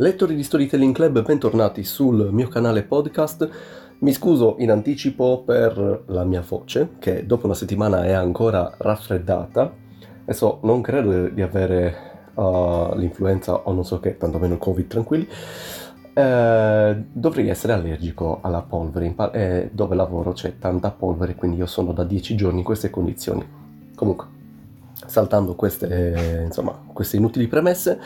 [0.00, 3.50] Lettori di Storytelling Club, bentornati sul mio canale podcast.
[3.98, 9.72] Mi scuso in anticipo per la mia voce, che dopo una settimana è ancora raffreddata.
[10.22, 15.28] Adesso non credo di avere uh, l'influenza o non so che, tantomeno il Covid, tranquilli.
[16.14, 19.10] Eh, dovrei essere allergico alla polvere.
[19.10, 22.88] Pa- eh, dove lavoro c'è tanta polvere, quindi io sono da 10 giorni in queste
[22.90, 23.44] condizioni.
[23.96, 24.26] Comunque,
[25.06, 27.98] saltando queste, insomma, queste inutili premesse,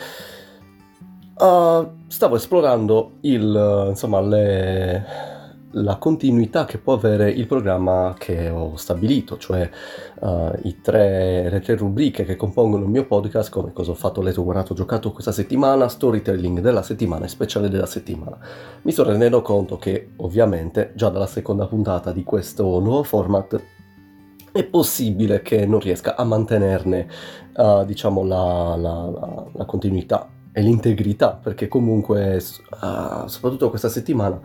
[1.35, 5.03] Uh, stavo esplorando il, insomma, le,
[5.71, 9.67] la continuità che può avere il programma che ho stabilito, cioè
[10.19, 10.51] uh,
[10.81, 14.75] tre, le tre rubriche che compongono il mio podcast, come cosa ho fatto, letto, guardato,
[14.75, 18.37] giocato questa settimana, storytelling della settimana e speciale della settimana.
[18.83, 23.59] Mi sto rendendo conto che ovviamente già dalla seconda puntata di questo nuovo format
[24.51, 27.07] è possibile che non riesca a mantenerne
[27.55, 34.39] uh, diciamo la, la, la, la continuità e l'integrità, perché comunque, uh, soprattutto questa settimana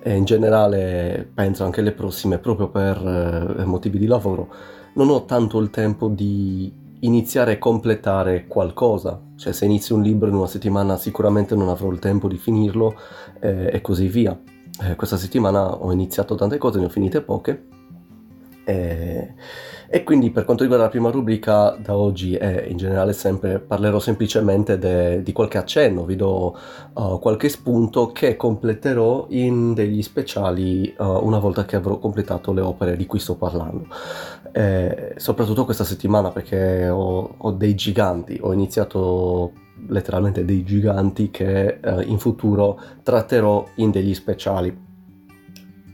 [0.00, 4.48] e in generale penso anche le prossime, proprio per uh, motivi di lavoro,
[4.94, 9.20] non ho tanto il tempo di iniziare e completare qualcosa.
[9.36, 12.94] Cioè se inizio un libro in una settimana sicuramente non avrò il tempo di finirlo
[13.40, 14.38] eh, e così via.
[14.82, 17.75] Eh, questa settimana ho iniziato tante cose, ne ho finite poche.
[18.66, 19.34] E
[19.88, 24.00] e quindi per quanto riguarda la prima rubrica, da oggi e in generale sempre parlerò
[24.00, 26.58] semplicemente de, di qualche accenno, vi do
[26.92, 32.62] uh, qualche spunto che completerò in degli speciali uh, una volta che avrò completato le
[32.62, 33.86] opere di cui sto parlando.
[34.50, 39.52] E soprattutto questa settimana perché ho, ho dei giganti, ho iniziato
[39.88, 44.84] letteralmente dei giganti che uh, in futuro tratterò in degli speciali.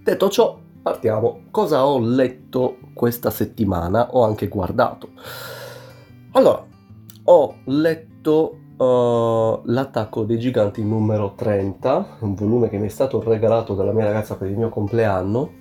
[0.03, 1.44] Detto ciò, partiamo.
[1.50, 4.08] Cosa ho letto questa settimana?
[4.14, 5.11] Ho anche guardato.
[6.33, 6.66] Allora,
[7.24, 13.74] ho letto uh, L'attacco dei giganti numero 30, un volume che mi è stato regalato
[13.74, 15.61] dalla mia ragazza per il mio compleanno.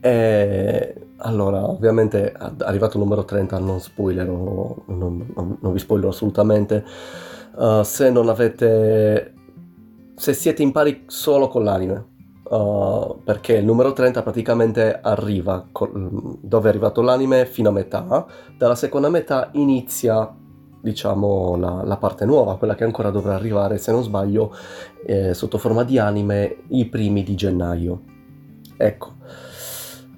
[0.00, 6.84] E allora, ovviamente arrivato il numero 30 non spoilerò, non, non, non vi spoilerò assolutamente.
[7.56, 9.34] Uh, se non avete
[10.14, 12.16] se siete in pari solo con l'anime
[12.48, 15.90] Uh, perché il numero 30 praticamente arriva co-
[16.40, 18.26] dove è arrivato l'anime fino a metà,
[18.56, 20.34] dalla seconda metà inizia
[20.80, 24.54] diciamo la, la, parte nuova, quella che ancora dovrà arrivare se non sbaglio
[25.04, 28.00] eh, sotto forma di anime i primi di gennaio.
[28.76, 29.12] Ecco,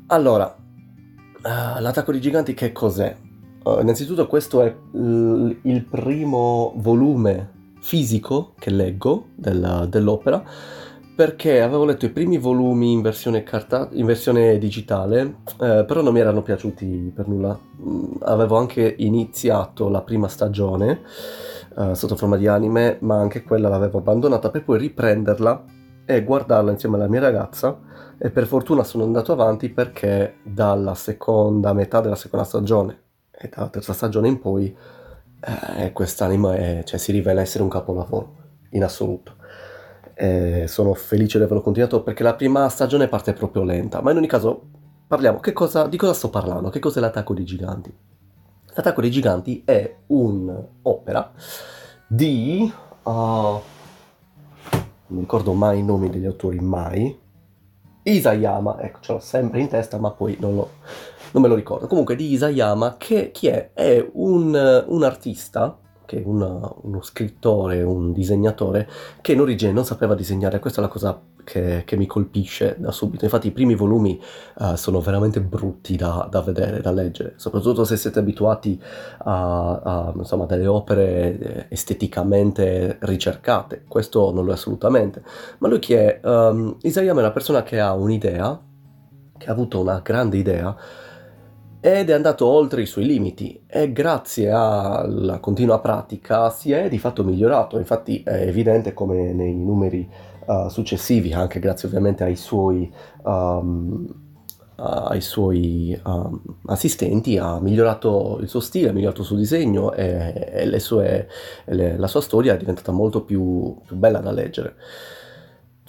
[0.06, 3.16] allora, uh, l'attacco dei giganti che cos'è?
[3.64, 10.44] Uh, innanzitutto questo è l- il primo volume fisico che leggo del, dell'opera
[11.20, 16.14] perché avevo letto i primi volumi in versione, carta- in versione digitale, eh, però non
[16.14, 17.58] mi erano piaciuti per nulla.
[17.82, 21.02] Mm, avevo anche iniziato la prima stagione
[21.76, 25.64] eh, sotto forma di anime, ma anche quella l'avevo abbandonata per poi riprenderla
[26.06, 27.78] e guardarla insieme alla mia ragazza
[28.16, 32.98] e per fortuna sono andato avanti perché dalla seconda metà della seconda stagione
[33.30, 34.74] e dalla terza stagione in poi
[35.74, 38.36] eh, quest'anime cioè, si rivela essere un capolavoro
[38.70, 39.36] in assoluto
[40.20, 44.18] eh, sono felice di averlo continuato perché la prima stagione parte proprio lenta, ma in
[44.18, 44.68] ogni caso
[45.06, 47.90] parliamo cosa, di cosa sto parlando, che cos'è l'attacco dei giganti.
[48.74, 51.32] L'attacco dei giganti è un'opera
[52.06, 52.70] di...
[53.02, 53.10] Uh,
[55.06, 57.18] non ricordo mai i nomi degli autori, mai.
[58.02, 60.70] Isayama, ecco, ce l'ho sempre in testa, ma poi non, lo,
[61.32, 61.86] non me lo ricordo.
[61.86, 63.70] Comunque di Isayama, che chi è?
[63.72, 65.78] È un, un artista
[66.10, 68.88] che una, uno scrittore, un disegnatore
[69.20, 72.90] che in origine non sapeva disegnare, questa è la cosa che, che mi colpisce da
[72.90, 73.24] subito.
[73.24, 74.20] Infatti i primi volumi
[74.56, 78.80] uh, sono veramente brutti da, da, vedere, da leggere, soprattutto se siete abituati
[79.18, 85.22] a, a insomma, delle opere eh, esteticamente ricercate, questo non lo è assolutamente.
[85.58, 86.18] Ma lui chi è?
[86.24, 88.60] Um, Isayama è una persona che ha un'idea,
[89.38, 90.76] che ha avuto una grande idea,
[91.80, 96.98] ed è andato oltre i suoi limiti e grazie alla continua pratica si è di
[96.98, 97.78] fatto migliorato.
[97.78, 100.06] Infatti è evidente come nei numeri
[100.46, 102.92] uh, successivi, anche grazie ovviamente ai suoi,
[103.24, 104.06] um,
[104.76, 110.50] ai suoi um, assistenti, ha migliorato il suo stile, ha migliorato il suo disegno e,
[110.52, 111.28] e sue,
[111.64, 114.74] le, la sua storia è diventata molto più, più bella da leggere.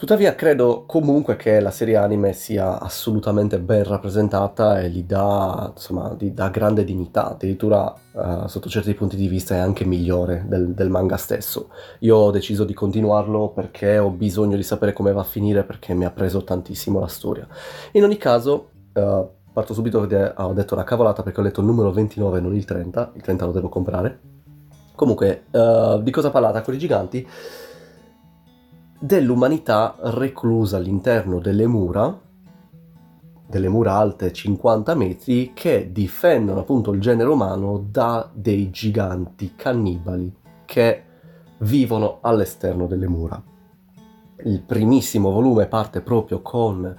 [0.01, 6.15] Tuttavia credo comunque che la serie anime sia assolutamente ben rappresentata e gli dà, insomma,
[6.17, 10.73] gli dà grande dignità, addirittura uh, sotto certi punti di vista è anche migliore del,
[10.73, 11.69] del, manga stesso.
[11.99, 15.93] Io ho deciso di continuarlo perché ho bisogno di sapere come va a finire perché
[15.93, 17.47] mi ha preso tantissimo la storia.
[17.91, 21.67] In ogni caso, uh, parto subito che ho detto una cavolata perché ho letto il
[21.67, 24.19] numero 29 non il 30, il 30 lo devo comprare.
[24.95, 27.27] Comunque, uh, di cosa parlate con i giganti?
[29.03, 32.15] Dell'umanità reclusa all'interno delle mura,
[33.47, 40.31] delle mura alte 50 metri, che difendono appunto il genere umano da dei giganti cannibali
[40.65, 41.03] che
[41.57, 43.41] vivono all'esterno delle mura.
[44.43, 46.95] Il primissimo volume parte proprio con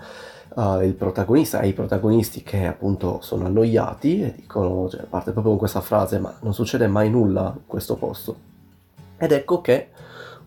[0.57, 5.53] uh, il protagonista e i protagonisti che appunto sono annoiati e dicono, cioè parte proprio
[5.53, 8.51] con questa frase, ma non succede mai nulla in questo posto.
[9.19, 9.91] Ed ecco che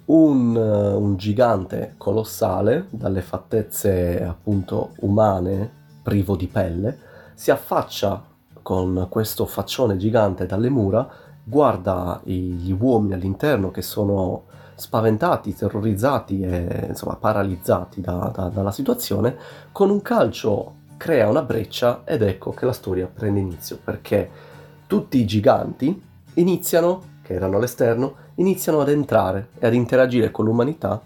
[0.06, 6.98] un, un gigante colossale, dalle fattezze appunto umane, privo di pelle,
[7.34, 8.24] si affaccia
[8.62, 11.07] con questo faccione gigante dalle mura,
[11.44, 19.36] guarda gli uomini all'interno che sono spaventati, terrorizzati e insomma paralizzati da, da, dalla situazione,
[19.72, 24.30] con un calcio crea una breccia ed ecco che la storia prende inizio perché
[24.88, 26.02] tutti i giganti
[26.36, 31.02] iniziano, che erano all'esterno, iniziano ad entrare e ad interagire con l'umanità,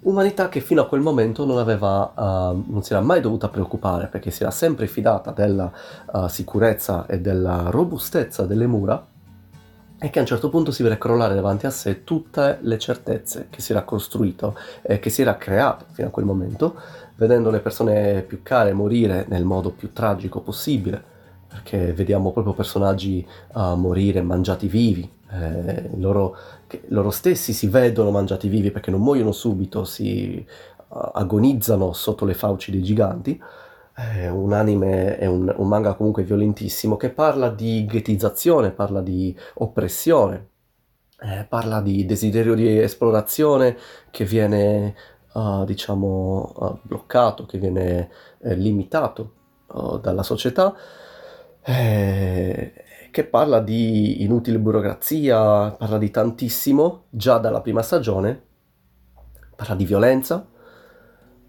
[0.00, 4.06] umanità che fino a quel momento non, aveva, uh, non si era mai dovuta preoccupare
[4.06, 5.70] perché si era sempre fidata della
[6.12, 9.12] uh, sicurezza e della robustezza delle mura
[9.98, 13.46] e che a un certo punto si vede crollare davanti a sé tutte le certezze
[13.48, 16.74] che si era costruito e che si era creato fino a quel momento,
[17.16, 21.12] vedendo le persone più care morire nel modo più tragico possibile,
[21.54, 26.36] perché vediamo proprio personaggi uh, morire mangiati vivi, eh, loro,
[26.88, 30.44] loro, stessi si vedono mangiati vivi perché non muoiono subito, si
[30.88, 33.40] uh, agonizzano sotto le fauci dei giganti.
[33.94, 39.36] È un anime, è un, un manga comunque violentissimo che parla di ghettizzazione, parla di
[39.54, 40.48] oppressione,
[41.20, 43.76] eh, parla di desiderio di esplorazione
[44.10, 44.96] che viene,
[45.34, 48.10] uh, diciamo, uh, bloccato, che viene
[48.40, 49.32] eh, limitato
[49.68, 50.74] uh, dalla società.
[51.66, 52.72] Eh,
[53.10, 58.42] che parla di inutile burocrazia, parla di tantissimo, già dalla prima stagione,
[59.56, 60.46] parla di violenza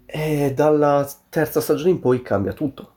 [0.06, 2.94] e dalla terza stagione in poi cambia tutto.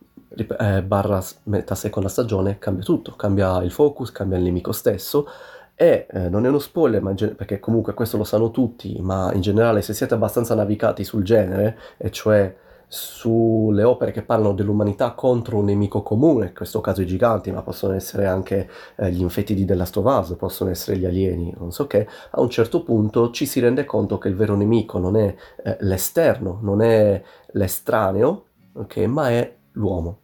[0.60, 5.28] Eh, barra metà seconda stagione cambia tutto, cambia il focus, cambia il nemico stesso
[5.74, 9.42] e eh, non è uno spoiler gen- perché comunque questo lo sanno tutti, ma in
[9.42, 12.56] generale se siete abbastanza navigati sul genere, e cioè
[12.92, 17.62] sulle opere che parlano dell'umanità contro un nemico comune, in questo caso i giganti, ma
[17.62, 21.72] possono essere anche eh, gli infetti di Last of Us, possono essere gli alieni, non
[21.72, 25.16] so che, a un certo punto ci si rende conto che il vero nemico non
[25.18, 27.22] è eh, l'esterno, non è
[27.52, 30.22] l'estraneo, okay, ma è l'uomo.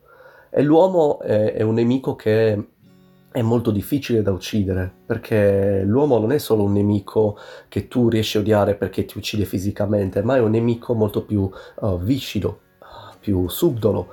[0.49, 2.69] E l'uomo è, è un nemico che
[3.35, 7.37] è molto difficile da uccidere, perché l'uomo non è solo un nemico
[7.67, 11.41] che tu riesci a odiare perché ti uccide fisicamente, ma è un nemico molto più
[11.41, 12.61] uh, viscido,
[13.19, 14.07] più subdolo,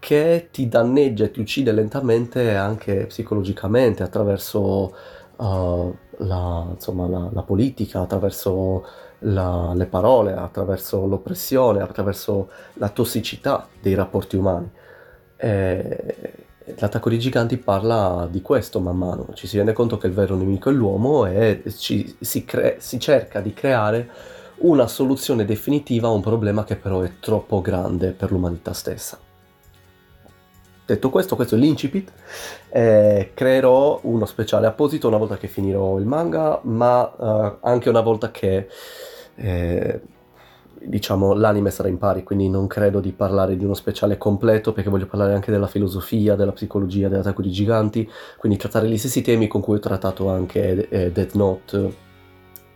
[0.00, 4.92] che ti danneggia e ti uccide lentamente anche psicologicamente attraverso
[5.36, 8.84] uh, la, insomma, la, la, politica, attraverso
[9.20, 14.68] la, le parole, attraverso l'oppressione, attraverso la tossicità dei rapporti umani.
[15.36, 20.14] E, L'attacco dei giganti parla di questo man mano, ci si rende conto che il
[20.14, 24.08] vero nemico è l'uomo e ci, si, cre- si cerca di creare
[24.56, 29.18] una soluzione definitiva a un problema che però è troppo grande per l'umanità stessa.
[30.86, 32.12] Detto questo, questo è l'incipit,
[32.70, 38.00] eh, creerò uno speciale apposito una volta che finirò il manga, ma eh, anche una
[38.00, 38.68] volta che
[39.34, 40.00] eh,
[40.82, 44.90] diciamo, l'anime sarà in pari, quindi non credo di parlare di uno speciale completo perché
[44.90, 49.46] voglio parlare anche della filosofia, della psicologia, dell'attacco di giganti, quindi trattare gli stessi temi
[49.46, 51.94] con cui ho trattato anche eh, Death Note.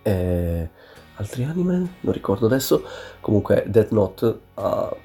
[0.02, 0.70] E
[1.16, 2.82] altri anime, non ricordo adesso,
[3.20, 4.96] comunque Death Note, uh,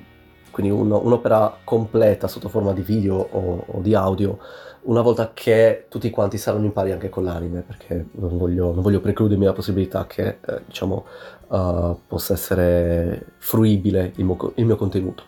[0.51, 4.37] quindi un, un'opera completa sotto forma di video o, o di audio
[4.83, 8.81] una volta che tutti quanti saranno in pari anche con l'anime, perché non voglio, non
[8.81, 11.05] voglio precludermi la possibilità che eh, diciamo,
[11.47, 15.23] uh, possa essere fruibile il mio, il mio, contenuto.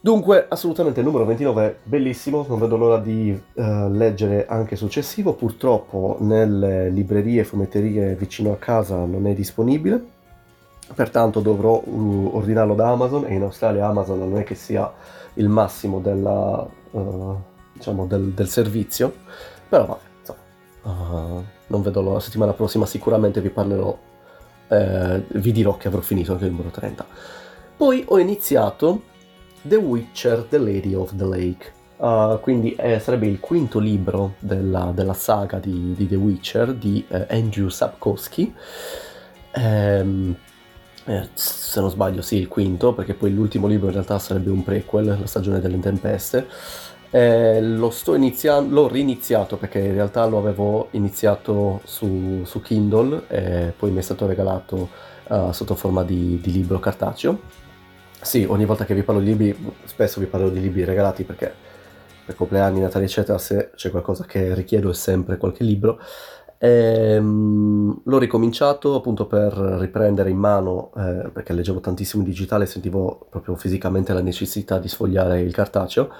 [0.00, 5.34] Dunque, assolutamente il numero 29 è bellissimo, non vedo l'ora di uh, leggere anche successivo,
[5.34, 10.02] purtroppo nelle librerie e fumetterie vicino a casa non è disponibile,
[10.94, 14.92] pertanto dovrò uh, ordinarlo da Amazon e in Australia Amazon non è che sia
[15.34, 16.66] il massimo della
[17.78, 19.14] diciamo, del, del, servizio,
[19.68, 23.96] però vabbè, insomma, uh, non vedo la settimana prossima, sicuramente vi parlerò,
[24.68, 27.06] eh, vi dirò che avrò finito anche il numero 30.
[27.76, 29.02] Poi ho iniziato
[29.62, 34.92] The Witcher, The Lady of the Lake, uh, quindi eh, sarebbe il quinto libro della,
[34.94, 38.52] della saga di, di, The Witcher di eh, Andrew Sapkowski.
[39.54, 40.36] Um,
[41.08, 44.62] eh, se non sbaglio sì il quinto perché poi l'ultimo libro in realtà sarebbe un
[44.62, 46.46] prequel la stagione delle tempeste
[47.10, 53.22] Eh, lo sto iniziando, l'ho riniziato perché in realtà lo avevo iniziato su, su Kindle
[53.28, 54.90] e poi mi è stato regalato
[55.28, 57.40] uh, sotto forma di, di, libro cartaceo.
[58.20, 61.50] Sì, ogni volta che vi parlo di libri, spesso vi parlo di libri regalati perché
[62.26, 65.98] per compleanni, Natale eccetera, se c'è qualcosa che richiedo è sempre qualche libro.
[66.58, 72.64] E, um, l'ho ricominciato appunto per riprendere in mano, eh, perché leggevo tantissimo in digitale
[72.64, 76.10] e sentivo proprio fisicamente la necessità di sfogliare il cartaceo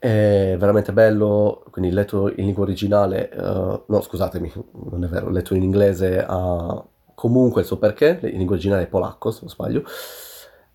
[0.00, 4.50] è veramente bello, quindi letto in lingua originale, uh, no scusatemi,
[4.90, 6.82] non è vero, letto in inglese ha
[7.14, 9.84] comunque il suo perché, in lingua originale è polacco se non sbaglio.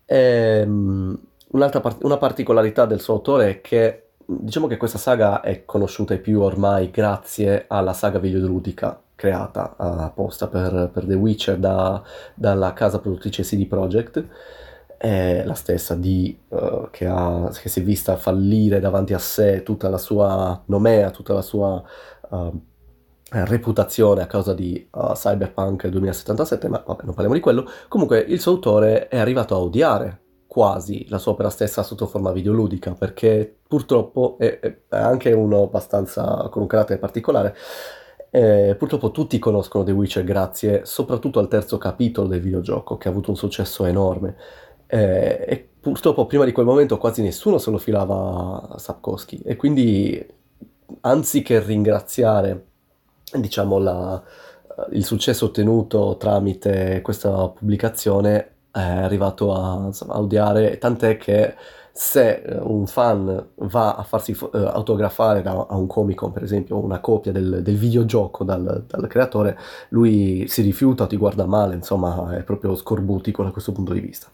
[0.04, 1.18] E, um,
[1.50, 6.20] part- una particolarità del suo autore è che diciamo che questa saga è conosciuta ai
[6.20, 12.00] più ormai grazie alla saga videoludica creata apposta per, per The Witcher da,
[12.34, 14.24] dalla casa produttrice CD Projekt
[14.96, 19.62] è la stessa di, uh, che, ha, che, si è vista fallire davanti a sé
[19.62, 21.82] tutta la sua nomea, tutta la sua
[22.30, 22.60] uh,
[23.30, 27.68] reputazione a causa di uh, Cyberpunk 2077, ma vabbè, non parliamo di quello.
[27.88, 32.32] Comunque il suo autore è arrivato a odiare quasi la sua opera stessa sotto forma
[32.32, 37.54] videoludica, perché purtroppo è, è anche uno abbastanza con un carattere particolare.
[38.30, 43.10] Eh, purtroppo tutti conoscono The Witcher grazie soprattutto al terzo capitolo del videogioco che ha
[43.10, 44.36] avuto un successo enorme
[44.86, 49.40] eh, e purtroppo prima di quel momento quasi nessuno se lo filava Sapkowski.
[49.44, 50.34] E quindi
[51.00, 52.64] anziché ringraziare
[53.32, 54.22] diciamo la,
[54.92, 61.54] il successo ottenuto tramite questa pubblicazione è arrivato a, a odiare tant'è che
[61.96, 66.42] se eh, un fan va a farsi uh, autografare da, a un Comic Con, per
[66.42, 71.74] esempio, una copia del, del videogioco dal, dal, creatore, lui si rifiuta, ti guarda male,
[71.74, 74.26] insomma, è proprio scorbutico da questo punto di vista.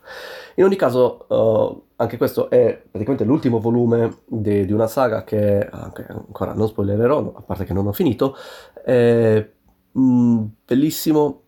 [0.56, 5.68] In ogni caso, uh, anche questo è praticamente l'ultimo volume di, di una saga che
[5.70, 8.34] ancora non spoilererò, a parte che non ho finito,
[8.84, 9.48] è
[9.92, 11.41] mh, mm, bellissimo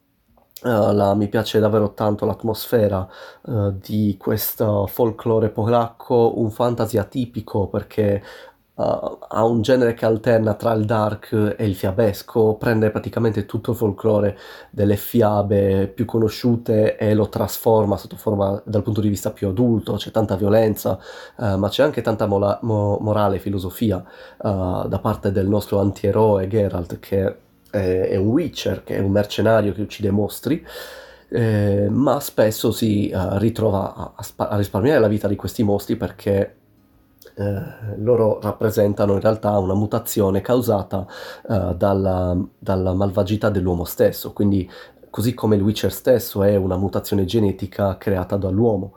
[0.65, 3.07] Uh, la, mi piace davvero tanto l'atmosfera
[3.43, 8.23] uh, di questo folklore polacco, un fantasy atipico perché
[8.77, 8.83] uh,
[9.29, 13.77] ha un genere che alterna tra il dark e il fiabesco, prende praticamente tutto il
[13.77, 14.39] folklore
[14.71, 19.97] delle fiabe più conosciute e lo trasforma sotto forma dal punto di vista più adulto,
[19.97, 20.99] c'è tanta violenza,
[21.37, 24.03] ma c'è anche tanta mola- mo- morale e filosofia
[24.39, 27.43] da parte del nostro antieroe Geralt che
[27.81, 30.65] è un Witcher, che è un mercenario che uccide mostri,
[31.29, 35.97] eh, ma spesso si uh, ritrova a, a, a, risparmiare la vita di questi mostri
[35.97, 36.57] perché
[37.35, 37.63] eh,
[37.97, 41.07] loro rappresentano in realtà una mutazione causata
[41.49, 44.71] uh, dalla, dalla malvagità dell'uomo stesso, quindi
[45.11, 48.95] così come il Witcher stesso è una mutazione genetica creata dall'uomo.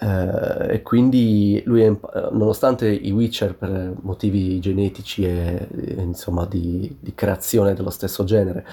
[0.00, 1.92] Uh, e quindi lui, è,
[2.30, 8.64] nonostante i Witcher per motivi genetici e, insomma di, di, creazione dello stesso genere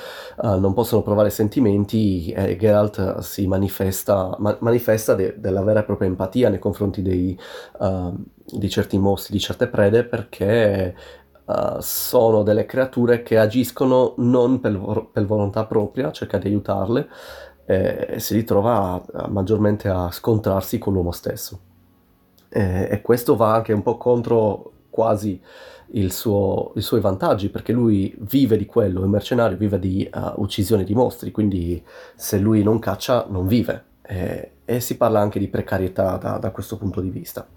[0.43, 5.83] uh, non possono provare sentimenti, eh, Geralt si manifesta, ma, manifesta de, della vera e
[5.83, 7.35] propria empatia nei confronti dei,
[7.79, 8.15] uh,
[8.45, 10.95] di certi mostri, di certe prede, perché
[11.77, 17.07] sono delle creature che agiscono non per, per volontà propria, cerca di aiutarle,
[17.65, 21.59] e si ritrova maggiormente a scontrarsi con l'uomo stesso.
[22.49, 25.41] E, e, questo va anche un po' contro quasi
[26.09, 30.83] suo, i suoi vantaggi, perché lui vive di quello, è mercenario, vive di uh, uccisione
[30.83, 31.83] di mostri, quindi
[32.15, 33.83] se lui non caccia non vive.
[34.01, 37.47] E, e si parla anche di precarietà da, da, questo punto di vista.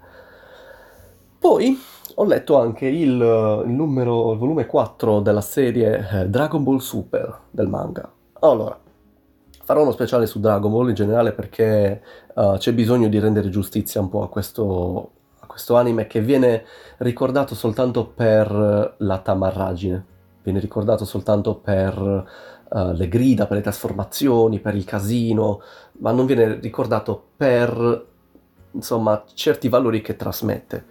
[1.39, 1.79] Poi
[2.15, 7.39] ho letto anche il, il, numero, il volume 4 della serie eh, Dragon Ball Super
[7.49, 8.11] del manga.
[8.41, 8.77] Allora,
[9.69, 12.01] farò uno speciale su Dragon Ball in generale perché
[12.33, 15.11] uh, c'è bisogno di rendere giustizia un po' a questo,
[15.41, 16.63] a questo anime che viene
[16.97, 20.03] ricordato soltanto per la tamarragine,
[20.41, 25.61] viene ricordato soltanto per uh, le grida, per le trasformazioni, per il casino,
[25.99, 28.07] ma non viene ricordato per
[28.71, 30.85] insomma certi valori che trasmette.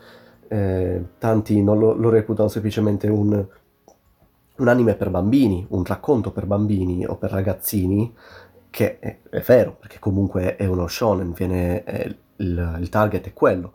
[0.46, 3.44] Eh, tanti non lo, lo reputano semplicemente un,
[4.58, 8.14] un anime per bambini, un racconto per bambini o per ragazzini,
[8.70, 13.32] che è, è, vero, perché comunque è uno shonen, viene, è, il, il, target è
[13.32, 13.72] quello,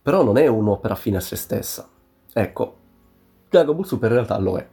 [0.00, 1.88] però non è un'opera fine a se stessa.
[2.32, 2.76] Ecco,
[3.48, 4.66] Dragon Ball Super in realtà lo è.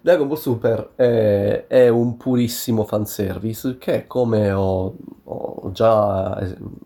[0.00, 4.94] Dragon Ball Super è, è un purissimo fanservice che, come ho,
[5.24, 6.38] ho già,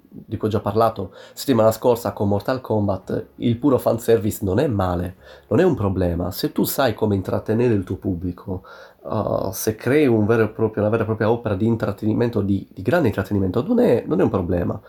[0.09, 4.67] di cui ho già parlato settimana scorsa con Mortal Kombat, il puro fanservice non è
[4.67, 5.17] male,
[5.49, 6.31] non è un problema.
[6.31, 8.63] Se tu sai come intrattenere il tuo pubblico,
[9.03, 13.09] uh, se crei un proprio, una vera e propria opera di intrattenimento, di, di grande
[13.09, 14.81] intrattenimento, non è, non è, un problema.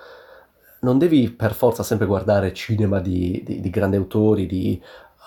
[0.82, 4.82] Non devi per forza sempre guardare cinema di, di, di grandi autori, di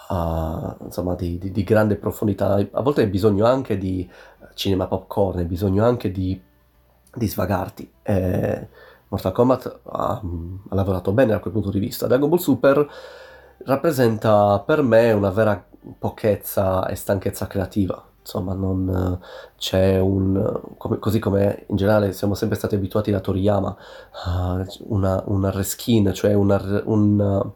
[0.08, 2.54] uh, insomma, di, grande profondità.
[2.72, 4.08] A volte hai bisogno anche di
[4.54, 6.40] cinema popcorn, hai bisogno anche di,
[7.14, 7.90] di svagarti.
[8.02, 8.68] E
[9.08, 10.20] Mortal Kombat ha,
[10.68, 12.06] ha, lavorato bene da quel punto di vista.
[12.06, 12.86] Dragon Ball Super
[13.58, 15.64] rappresenta per me una vera
[15.98, 19.20] pochezza e stanchezza creativa insomma non
[19.58, 23.76] c'è un come, così come in generale siamo sempre stati abituati da Toriyama
[24.26, 24.64] uh,
[24.94, 27.52] una, una reskin cioè una, un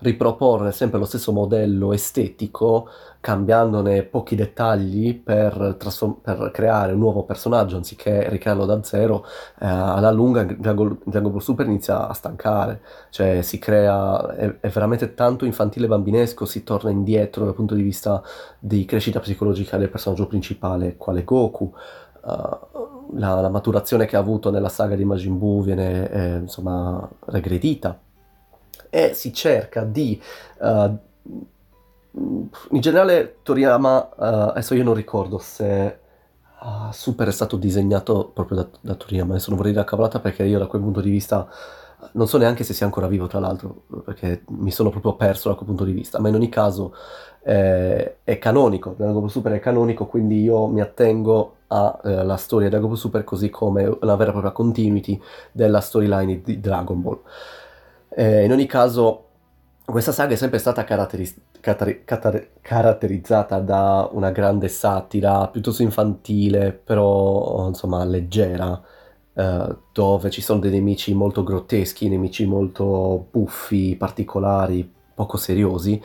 [0.00, 2.88] riproporre sempre lo stesso modello estetico
[3.20, 9.24] cambiandone pochi dettagli per, trasform- per creare un nuovo personaggio anziché ricrearlo da zero,
[9.60, 12.80] eh, alla lunga Dragon, Ball Super inizia a stancare,
[13.10, 17.74] cioè si crea, è, è, veramente tanto infantile e bambinesco, si torna indietro dal punto
[17.74, 18.22] di vista
[18.58, 21.72] di crescita psicologica del personaggio principale, quale Goku.
[22.22, 27.08] Uh, la, la, maturazione che ha avuto nella saga di Majin Buu viene eh, insomma
[27.26, 27.98] regredita
[28.90, 30.20] e si cerca di
[30.58, 30.98] uh,
[32.12, 35.98] in generale Toriyama, uh, adesso io non ricordo se
[36.60, 40.18] uh, Super è stato disegnato proprio da, da Toriyama, adesso non vorrei dire la cavolata
[40.18, 41.48] perché io da quel punto di vista
[42.12, 45.54] non so neanche se sia ancora vivo tra l'altro, perché mi sono proprio perso da
[45.54, 46.94] quel punto di vista, ma in ogni caso
[47.42, 52.66] eh, è canonico, Dragon Ball Super è canonico, quindi io mi attengo alla eh, storia
[52.66, 55.20] di Dragon Ball Super così come una vera e propria continuity
[55.52, 57.20] della storyline di Dragon Ball.
[58.12, 59.26] Eh, in ogni caso
[59.84, 66.72] questa saga è sempre stata caratteris- catar- catar- caratterizzata da una grande satira, piuttosto infantile,
[66.72, 68.80] però insomma leggera,
[69.34, 76.00] eh, dove ci sono dei nemici molto grotteschi, nemici molto buffi, particolari, poco seriosi,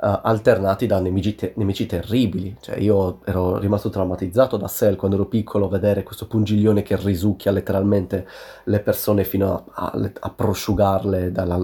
[0.00, 2.56] uh, alternati da nemici, te- nemici, terribili.
[2.60, 7.50] Cioè, io ero rimasto traumatizzato da Cell quando ero piccolo, vedere questo pungiglione che risucchia
[7.50, 8.26] letteralmente
[8.64, 11.58] le persone fino a, a, a prosciugarle, dalla,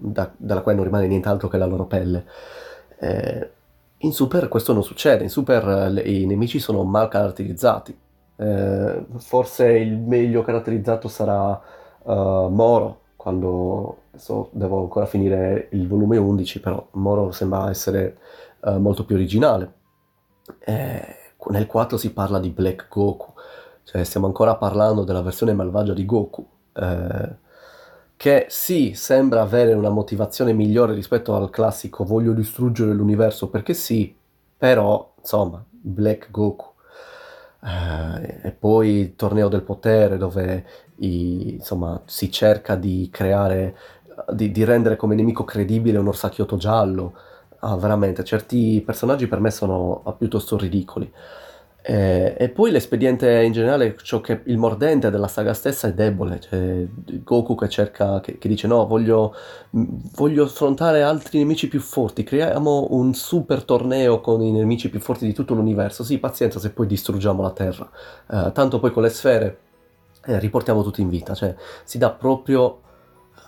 [0.00, 2.24] da, dalla quale non rimane nient'altro che la loro pelle.
[2.98, 3.50] Eh,
[3.98, 7.98] in Super questo non succede, in Super le, i nemici sono mal caratterizzati.
[8.36, 11.60] Eh, forse il meglio caratterizzato sarà
[12.02, 18.16] uh, Moro, quando adesso devo ancora finire il volume 11, però Moro sembra essere
[18.60, 19.74] uh, molto più originale.
[20.58, 21.16] Eh,
[21.50, 23.34] nel 4 si parla di Black Goku,
[23.84, 27.36] cioè stiamo ancora parlando della versione malvagia di Goku, eh,
[28.16, 34.16] che sì, sembra avere una motivazione migliore rispetto al classico voglio distruggere l'universo perché sì,
[34.56, 36.69] però insomma, Black Goku.
[37.62, 40.64] Eh, e poi il torneo del potere dove
[40.96, 43.76] i, insomma, si cerca di creare,
[44.32, 47.14] di, di, rendere come nemico credibile un orsacchiotto giallo.
[47.60, 51.12] Ah, veramente, certi personaggi per me sono piuttosto ridicoli.
[51.82, 56.40] Eh, e poi l'espediente in generale, ciò che il mordente della saga stessa è debole.
[56.40, 56.86] Cioè,
[57.24, 59.34] Goku che cerca, che, che dice: No, voglio,
[59.70, 62.22] voglio, affrontare altri nemici più forti.
[62.22, 66.04] Creiamo un super torneo con i nemici più forti di tutto l'universo.
[66.04, 67.90] Sì, pazienza se poi distruggiamo la Terra.
[68.30, 69.58] Eh, tanto poi con le sfere
[70.26, 72.80] eh, riportiamo tutti in vita, cioè si dà proprio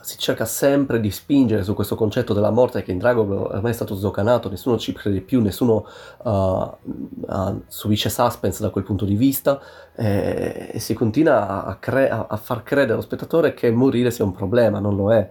[0.03, 3.71] si cerca sempre di spingere su questo concetto della morte che in Dragon Ball ormai
[3.71, 5.87] è stato sdocanato, nessuno ci crede più, nessuno
[6.25, 9.61] uh, uh, subisce suspense da quel punto di vista
[9.95, 14.33] eh, e si continua a, cre- a, far credere allo spettatore che morire sia un
[14.33, 15.31] problema, non lo è.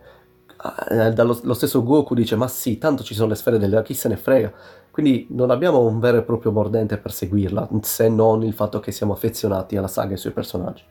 [0.64, 3.94] Uh, dallo, lo stesso Goku dice ma sì, tanto ci sono le sfere della chi
[3.94, 4.54] se ne frega.
[4.90, 8.92] Quindi non abbiamo un vero e proprio mordente per seguirla, se non il fatto che
[8.92, 10.84] siamo affezionati alla saga e ai suoi personaggi.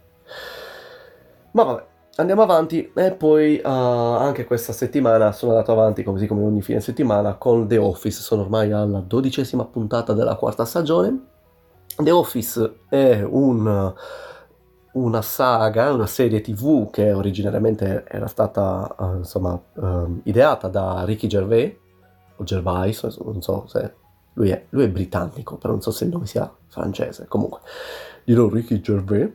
[1.53, 1.85] Ma vabbè,
[2.21, 6.81] andiamo avanti e poi uh, anche questa settimana sono andato avanti così come ogni fine
[6.81, 11.29] settimana con The Office, sono ormai alla dodicesima puntata della quarta stagione.
[11.97, 13.95] The Office è un,
[14.93, 21.27] una saga, una serie tv che originariamente era stata uh, insomma uh, ideata da Ricky
[21.27, 21.75] Gervais
[22.37, 23.95] o Gervais, non so se
[24.35, 27.61] lui è, lui è britannico, però non so se il nome sia francese, comunque
[28.25, 29.31] dirò Ricky Gervais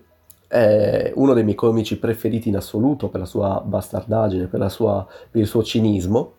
[0.47, 5.41] è uno dei miei comici preferiti in assoluto per la sua bastardaggine, per, sua, per
[5.41, 6.33] il suo cinismo.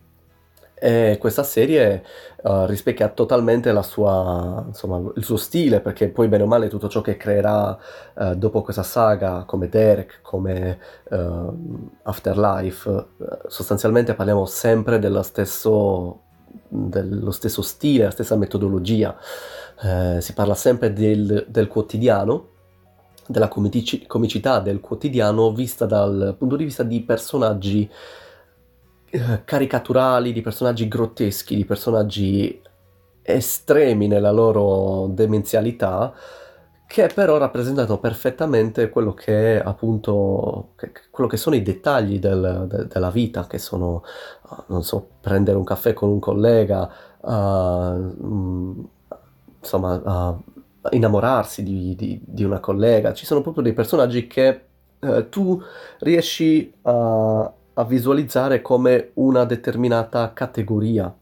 [0.79, 2.05] E questa serie
[2.43, 7.01] uh, rispecchia totalmente sua, insomma, il suo stile, perché poi bene o male tutto ciò
[7.01, 7.79] che creerà
[8.15, 10.79] uh, dopo questa saga, come Derek, come
[11.11, 13.07] uh, Afterlife,
[13.47, 16.21] sostanzialmente parliamo sempre dello stesso,
[16.69, 19.17] dello stesso stile, la stessa metodologia.
[20.19, 22.49] si parla sempre del, del quotidiano,
[23.29, 27.89] della comici- comicità del quotidiano vista dal punto di vista di personaggi
[29.11, 32.61] eh, caricaturali, di personaggi grotteschi, di personaggi
[33.23, 36.15] estremi nella loro demenzialità,
[36.87, 42.87] che però rappresentano perfettamente quello che appunto che, quello che sono i dettagli del, de,
[42.87, 44.03] della vita, che sono,
[44.67, 46.89] non so, prendere un caffè con un collega,
[47.21, 48.89] uh,
[49.59, 50.43] insomma, uh,
[50.91, 53.13] innamorarsi di, di, di, una collega.
[53.13, 54.61] Ci sono proprio dei personaggi che
[55.01, 55.61] uh, tu
[56.01, 61.15] riesci a, a, visualizzare come una determinata categoria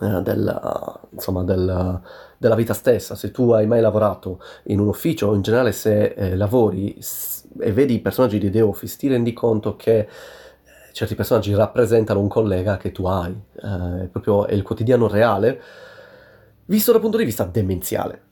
[0.00, 2.00] uh, del, insomma, del,
[2.38, 3.14] della vita stessa.
[3.14, 6.96] Se tu hai mai lavorato in un ufficio o in generale se eh, lavori
[7.60, 10.06] e vedi i personaggi di The Office, ti rendi conto che eh,
[10.92, 15.60] certi personaggi rappresentano un collega che tu hai, eh, proprio è il quotidiano reale,
[16.66, 18.22] visto dal punto di vista demenziale.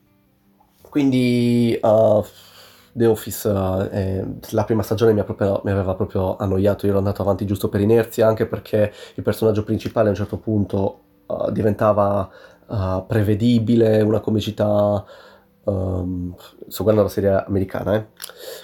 [0.97, 2.25] Quindi uh,
[2.95, 7.01] The Office, uh, eh, la prima stagione mi, proprio, mi, aveva proprio annoiato, io ero
[7.01, 11.51] andato avanti giusto per inerzia, anche perché il personaggio principale a un certo punto uh,
[11.51, 12.31] diventava
[12.67, 15.05] uh, prevedibile, una comicità...
[15.65, 16.35] Um,
[16.67, 18.07] sto guardando la serie americana, eh?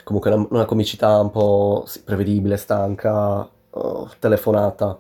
[0.03, 4.99] comunque una, una comicità un po' prevedibile, stanca, uh, telefonata,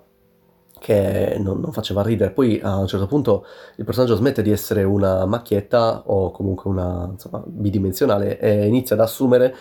[0.83, 2.33] che non, non, faceva ridere.
[2.33, 7.09] Poi a un certo punto il personaggio smette di essere una macchietta o comunque una
[7.13, 9.55] insomma, bidimensionale e inizia ad assumere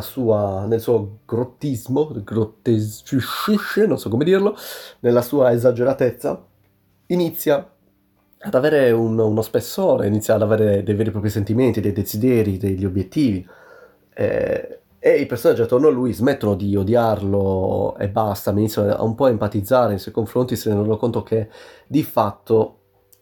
[0.00, 3.02] sua, nel suo grottismo, grottes,
[3.86, 4.56] non so come dirlo,
[5.00, 6.42] nella sua esageratezza,
[7.08, 7.70] inizia
[8.38, 12.56] ad avere un, uno spessore, inizia ad avere dei veri e propri sentimenti, dei desideri,
[12.56, 13.46] degli obiettivi.
[14.14, 19.14] Eh, e i personaggi attorno a lui smettono di odiarlo e basta, iniziano a un
[19.14, 21.48] po' a empatizzare nei suoi confronti, ne rendono conto che
[21.86, 22.78] di fatto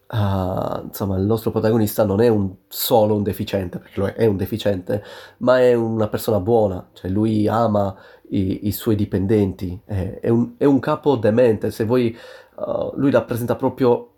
[0.07, 4.35] uh, insomma, il nostro protagonista non è un, solo un deficiente, perché lui è un
[4.35, 5.03] deficiente,
[5.37, 7.95] ma è una persona buona, cioè lui ama
[8.29, 12.17] i, i suoi dipendenti, è, è, un, è, un, capo demente, se vuoi,
[12.55, 14.09] uh, lui rappresenta proprio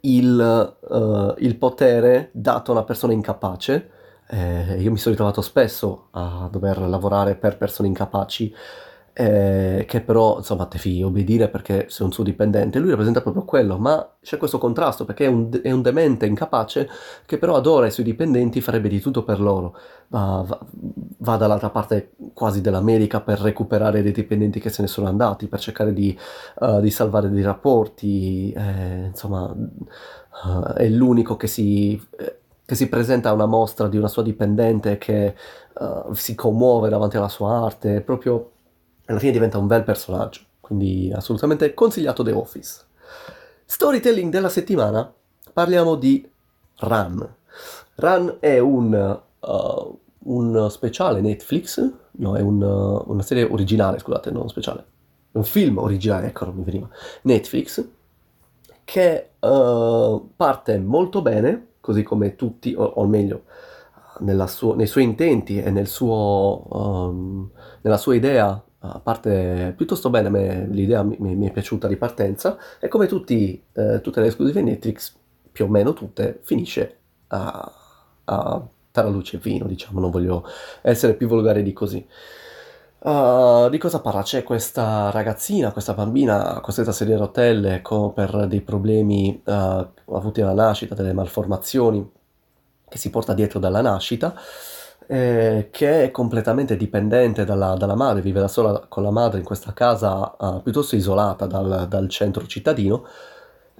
[0.00, 3.92] il, uh, il potere dato a una persona incapace.
[4.32, 8.54] Eh, io mi sono ritrovato spesso a dover lavorare per persone incapaci
[9.12, 13.76] eh, che però insomma devi obbedire perché sei un suo dipendente, lui rappresenta proprio quello,
[13.76, 16.88] ma c'è questo contrasto perché è un, è un demente incapace
[17.26, 19.76] che però adora i suoi dipendenti, farebbe di tutto per loro,
[20.08, 20.58] va, va,
[21.18, 25.58] va dall'altra parte quasi dell'America per recuperare dei dipendenti che se ne sono andati, per
[25.60, 26.16] cercare di,
[26.60, 32.00] uh, di salvare dei rapporti, eh, insomma uh, è l'unico che si...
[32.70, 35.34] Eh, che si presenta a una mostra di una sua dipendente che
[35.74, 38.52] uh, si commuove davanti alla sua arte, proprio
[39.06, 42.84] alla fine diventa un bel personaggio, quindi assolutamente consigliato The Office.
[43.64, 45.12] Storytelling della settimana,
[45.52, 46.28] parliamo di
[46.78, 47.34] Run.
[47.96, 54.30] Run è un, uh, un speciale Netflix, no, è un, uh, una serie originale, scusate,
[54.30, 54.84] non speciale,
[55.32, 56.88] un film originale, ecco, non mi veniva,
[57.22, 57.84] Netflix,
[58.84, 63.44] che uh, parte molto bene, così come tutti, o, o meglio,
[64.46, 67.50] suo, nei suoi intenti e nel suo, um,
[67.82, 72.56] nella sua idea a parte piuttosto bene, me l'idea mi, mi, è piaciuta di partenza
[72.78, 75.14] e come tutti, eh, tutte le esclusive Netflix,
[75.52, 77.72] più o meno tutte, finisce a,
[78.24, 80.44] a taraluce e vino, diciamo, non voglio
[80.82, 82.06] essere più volgare di così.
[83.02, 84.22] Uh, di cosa parla?
[84.22, 89.52] C'è questa ragazzina, questa bambina costretta a sedere a rotelle con, per dei problemi uh,
[90.14, 92.10] avuti alla nascita, delle malformazioni
[92.88, 94.34] che si porta dietro dalla nascita
[95.06, 99.44] eh, che è completamente dipendente dalla, dalla, madre, vive da sola con la madre in
[99.44, 103.06] questa casa uh, piuttosto isolata dal, dal centro cittadino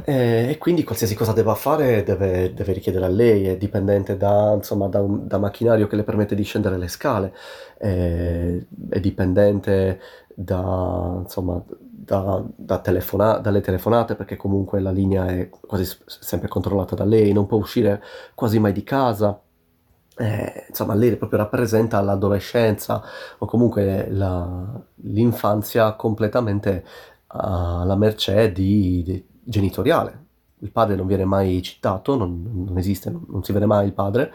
[0.04, 4.52] eh, e quindi qualsiasi cosa debba fare deve, deve richiedere a lei, è dipendente da,
[4.54, 7.34] insomma, da, un, da, macchinario che le permette di scendere le scale,
[7.78, 10.00] eh, è dipendente
[10.34, 17.04] da, insomma, da, telefona- dalle telefonate perché comunque la linea è quasi sempre controllata da
[17.04, 18.02] lei, non può uscire
[18.34, 19.40] quasi mai di casa.
[20.16, 23.02] Eh, insomma, lei proprio rappresenta l'adolescenza
[23.38, 26.84] o comunque la, l'infanzia completamente
[27.32, 30.26] alla mercé di, di, genitoriale.
[30.60, 33.92] Il padre non viene mai citato, non, non esiste, non, non, si vede mai il
[33.92, 34.32] padre.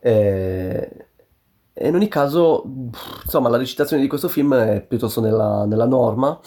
[0.00, 1.06] Eh,
[1.72, 2.62] e in ogni caso,
[3.24, 6.38] insomma, la recitazione di questo film è piuttosto nella, nella norma,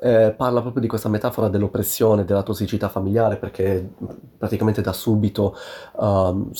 [0.00, 3.88] eh, parla proprio di questa metafora dell'oppressione, della tossicità familiare, perché
[4.36, 5.54] praticamente da subito
[5.98, 6.50] um,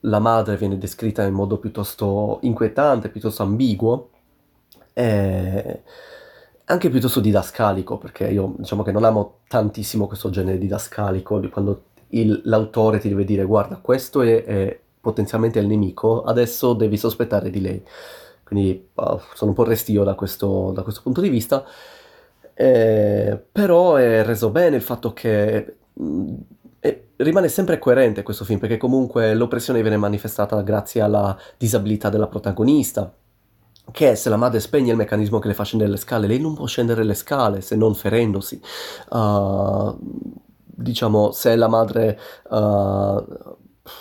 [0.00, 4.10] la madre viene descritta in modo piuttosto inquietante, piuttosto ambiguo,
[4.92, 5.82] e
[6.68, 11.84] anche piuttosto didascalico, perché io diciamo che non amo tantissimo questo genere didascalico, di quando
[12.08, 17.50] il, l'autore ti deve dire guarda questo è, è potenzialmente il nemico, adesso devi sospettare
[17.50, 17.82] di lei.
[18.44, 21.64] Quindi uh, sono un po' restio da questo, da questo punto di vista.
[22.54, 26.34] Eh, però è reso bene il fatto che mh, mm,
[27.16, 33.12] rimane sempre coerente questo film, perché comunque l'oppressione viene manifestata grazie alla disabilità della protagonista,
[33.92, 36.54] che se la madre spegne il meccanismo che le fa scendere le scale, lei non
[36.54, 38.60] può scendere le scale se non ferendosi.
[39.10, 39.96] Uh,
[40.64, 42.18] diciamo, se la madre
[42.50, 43.56] uh,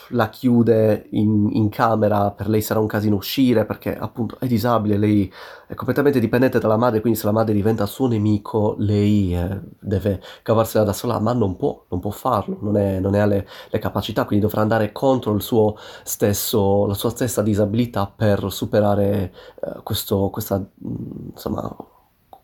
[0.09, 4.97] la chiude in, in, camera, per lei sarà un casino uscire perché appunto è disabile,
[4.97, 5.31] lei
[5.67, 10.21] è completamente dipendente dalla madre, quindi se la madre diventa suo nemico, lei eh, deve
[10.41, 13.79] cavarsela da sola, ma non può, non può farlo, non, è, non ha le, le,
[13.79, 19.81] capacità, quindi dovrà andare contro il suo stesso, la sua stessa disabilità per superare eh,
[19.83, 21.75] questo, questa, mm, insomma,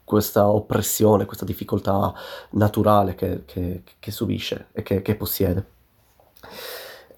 [0.03, 2.13] questa oppressione, questa difficoltà
[2.51, 5.65] naturale che, che, che subisce e che, che possiede.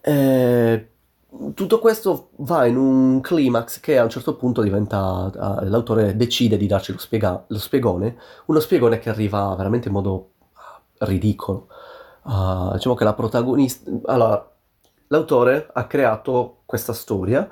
[0.08, 0.90] Eh,
[1.56, 6.58] tutto questo va in un climax che a un certo punto diventa, uh, l'autore decide
[6.58, 8.16] di darci lo, spiega, lo, spiegone,
[8.46, 10.34] uno spiegone che arriva veramente in modo
[11.00, 11.68] ridicolo.
[12.24, 13.90] Uh, diciamo che la protagonista...
[14.06, 14.48] Allora,
[15.08, 17.50] l'autore ha creato questa storia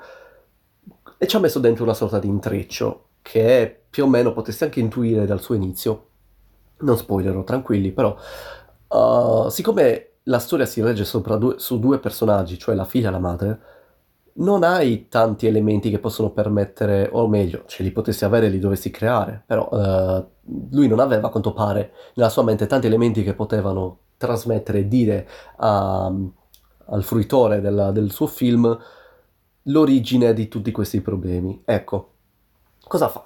[1.18, 4.80] e ci ha messo dentro una sorta di intreccio che più o meno potresti anche
[4.80, 6.08] intuire dal suo inizio.
[6.78, 8.16] Non spoilerò, tranquilli, però...
[8.86, 11.06] Uh, siccome la storia si regge
[11.38, 13.60] due, su due personaggi, cioè la figlia e la madre,
[14.36, 18.58] non hai tanti elementi che possono permettere, o meglio, ce li potessi avere e li
[18.58, 20.26] dovessi creare, però uh,
[20.70, 24.88] lui non aveva, a quanto pare, nella sua mente tanti elementi che potevano trasmettere e
[24.88, 26.12] dire a,
[26.86, 28.76] al fruitore della, del suo film
[29.64, 31.62] l'origine di tutti questi problemi.
[31.64, 32.12] Ecco,
[32.86, 33.24] cosa fa?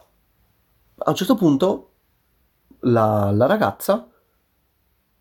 [0.98, 1.90] A un certo punto
[2.80, 4.08] la, la ragazza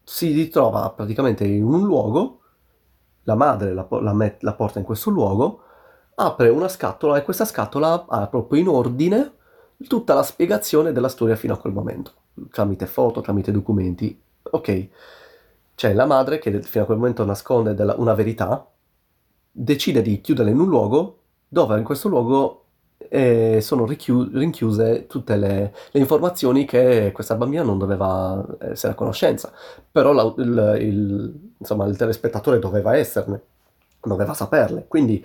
[0.09, 2.39] si ritrova praticamente in un luogo,
[3.23, 5.63] la madre la, la, met, la porta in questo luogo,
[6.15, 9.33] apre una scatola e questa scatola ha proprio in ordine
[9.85, 12.13] tutta la spiegazione della storia fino a quel momento,
[12.49, 14.17] tramite foto, tramite documenti.
[14.43, 14.87] Ok,
[15.75, 18.65] c'è la madre che fino a quel momento nasconde della, una verità,
[19.51, 22.66] decide di chiuderla in un luogo dove in questo luogo
[23.09, 28.95] e sono richiu- rinchiuse tutte le, le, informazioni che questa bambina non doveva essere a
[28.95, 29.51] conoscenza,
[29.91, 33.41] però il, il, insomma, il telespettatore doveva esserne,
[34.01, 34.85] doveva saperle.
[34.87, 35.23] Quindi,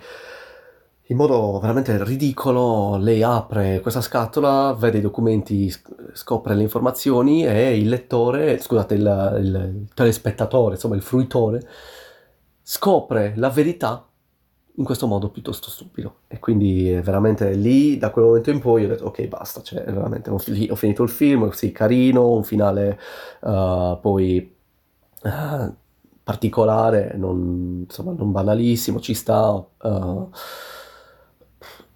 [1.07, 5.73] in modo veramente ridicolo, lei apre questa scatola, vede i documenti,
[6.13, 11.67] scopre le informazioni e il lettore, scusate, il, il telespettatore, insomma il fruitore,
[12.61, 14.07] scopre la verità
[14.75, 16.21] in questo modo piuttosto stupido.
[16.27, 20.29] E quindi veramente lì, da quel momento in poi, ho detto ok, basta, cioè veramente
[20.29, 22.99] ho, ho finito il film, sì, carino, un finale
[23.41, 24.55] uh, poi
[25.23, 25.73] uh,
[26.23, 29.63] particolare, non, insomma, non banalissimo, ci sta.
[29.81, 30.29] Uh,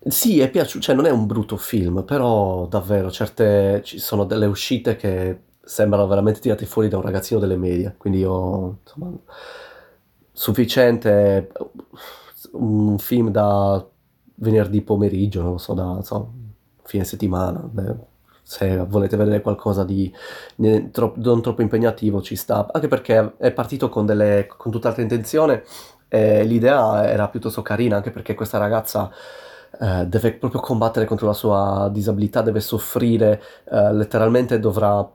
[0.08, 4.46] sì, è piaciuto, cioè non è un brutto film, però davvero certe, ci sono delle
[4.46, 9.12] uscite che sembrano veramente tirate fuori da un ragazzino delle medie, quindi io, insomma,
[10.32, 11.52] sufficiente
[12.58, 13.86] un film da
[14.36, 16.32] venerdì pomeriggio, non lo so, da so,
[16.84, 17.60] fine settimana.
[17.60, 17.96] Beh,
[18.43, 20.12] se volete vedere qualcosa di
[20.56, 20.91] non
[21.41, 25.63] troppo impegnativo ci sta, anche perché è partito con, delle, con tutt'altra intenzione
[26.08, 29.12] e l'idea era piuttosto carina, anche perché questa ragazza
[29.82, 35.06] eh, deve proprio combattere contro la sua disabilità, deve soffrire, eh, letteralmente dovrà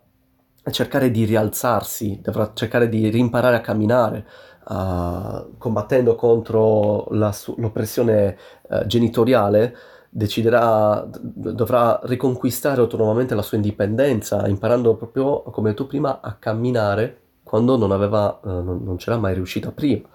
[0.71, 4.27] cercare di rialzarsi, dovrà cercare di rimparare a camminare
[4.73, 8.37] uh, combattendo contro la, l'oppressione
[8.69, 9.77] uh, genitoriale,
[10.09, 17.77] deciderà, dovrà riconquistare autonomamente la sua indipendenza, imparando proprio, come detto prima, a camminare quando
[17.77, 20.09] non, aveva, uh, non, non c'era mai riuscita prima.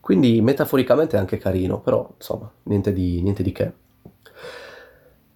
[0.00, 3.72] Quindi metaforicamente è anche carino, però insomma, niente di, niente di che.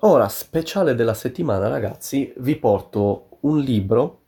[0.03, 4.19] Ora, speciale della settimana, ragazzi, vi porto un libro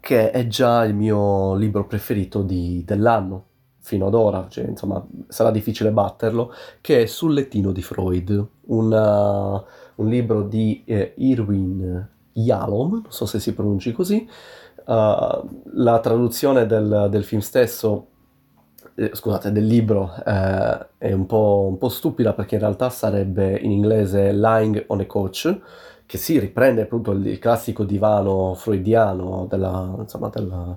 [0.00, 3.44] che è già il mio libro preferito di, dell'anno
[3.86, 9.62] fino ad ora, cioè, insomma sarà difficile batterlo, che è Sul lettino di Freud, una,
[9.94, 14.28] un libro di eh, Irwin Yalom, non so se si pronunci così,
[14.86, 18.08] uh, la traduzione del, del film stesso
[18.96, 23.56] eh, scusate, del libro eh, è un po', un po', stupida perché in realtà sarebbe
[23.56, 25.60] in inglese Lying on a Coach,
[26.06, 30.76] che si riprende appunto il, il classico divano freudiano della, insomma, della,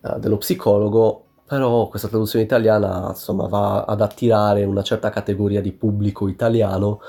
[0.00, 5.72] uh, dello psicologo però questa traduzione italiana insomma va ad attirare una certa categoria di
[5.72, 7.00] pubblico italiano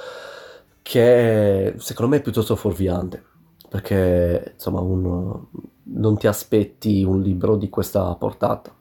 [0.81, 3.23] che secondo me è piuttosto fuorviante.
[3.69, 5.43] Perché insomma un,
[5.83, 8.71] non ti aspetti un libro di questa portata.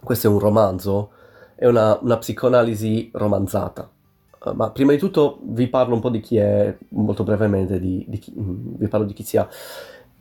[0.00, 1.10] Questo è un romanzo
[1.54, 3.88] è una, una psicoanalisi romanzata.
[4.44, 8.04] Uh, ma prima di tutto vi parlo un po' di chi è molto brevemente di,
[8.06, 9.48] di chi, vi parlo di chi sia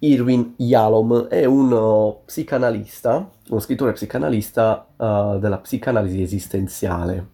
[0.04, 7.28] Irwin Yalom è uno psicanalista, uno scrittore psicanalista uh, della psicanalisi esistenziale.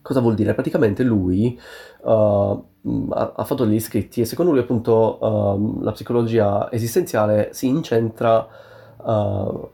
[0.00, 0.54] Cosa vuol dire?
[0.54, 1.60] Praticamente lui
[2.04, 7.66] uh, ha, ha, fatto degli scritti e secondo lui appunto uh, la psicologia esistenziale si
[7.66, 8.48] incentra
[8.96, 9.70] uh,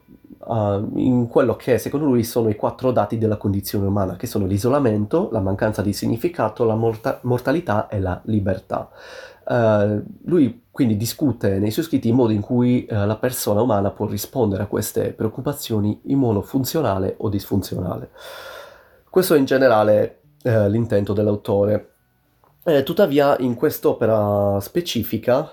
[0.97, 5.29] in quello che secondo lui sono i quattro dati della condizione umana, che sono l'isolamento,
[5.31, 8.91] la mancanza di significato, la morta- mortalità e la libertà.
[9.47, 13.91] Uh, lui quindi discute nei suoi scritti il modo in cui uh, la persona umana
[13.91, 18.11] può rispondere a queste preoccupazioni in modo funzionale o disfunzionale.
[19.11, 21.91] Questo è in generale uh, l'intento dell'autore.
[22.65, 25.51] Eh, tuttavia in quest'opera specifica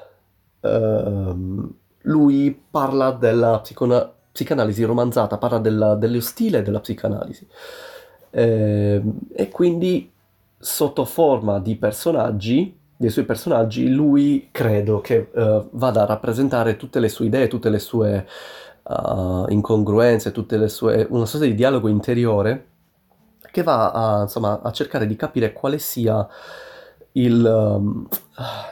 [0.62, 1.74] ehm,
[2.04, 7.48] lui parla della psicona- psicanalisi romanzata, parla della, dello stile della psicanalisi.
[8.30, 9.02] Eh,
[9.34, 10.12] e quindi
[10.58, 17.00] sotto forma di personaggi, dei suoi personaggi, lui credo che uh, vada a rappresentare tutte
[17.00, 18.28] le sue idee, tutte le sue
[18.84, 22.68] uh, incongruenze, tutte le sue, una sorta di dialogo interiore
[23.52, 26.28] che va a, insomma, a cercare di capire quale sia
[27.14, 28.08] il, um,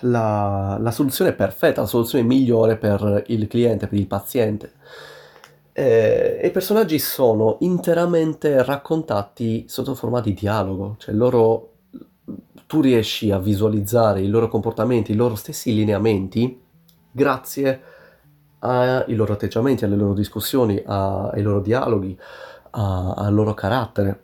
[0.01, 4.73] la, la, soluzione perfetta, la soluzione migliore per il cliente, per il paziente.
[5.73, 11.71] Eh, I personaggi sono interamente raccontati sotto forma di dialogo, cioè loro,
[12.67, 16.59] tu riesci a visualizzare i loro comportamenti, i loro stessi lineamenti
[17.11, 17.81] grazie
[18.59, 22.17] ai loro atteggiamenti, alle loro discussioni, ai loro dialoghi,
[22.71, 24.23] a, al loro carattere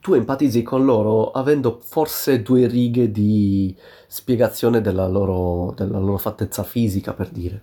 [0.00, 3.74] tu empatizzi con loro avendo forse due righe di
[4.06, 7.62] spiegazione della loro, della loro fattezza fisica, per dire.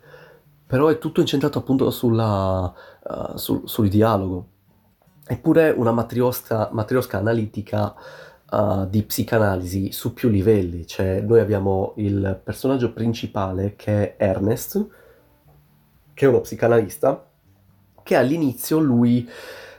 [0.66, 4.48] Però è tutto incentrato appunto sulla, uh, sul, sul, dialogo.
[5.28, 7.94] Eppure una matriosca, matriosca analitica
[8.52, 10.86] uh, di psicanalisi su più livelli.
[10.86, 14.88] Cioè, noi abbiamo il personaggio principale che è Ernest,
[16.14, 17.26] che è uno psicanalista,
[18.04, 19.30] che all'inizio lui